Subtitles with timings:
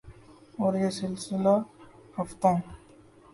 [0.59, 1.55] اور یہ سلسلہ
[2.17, 2.55] ہفتوں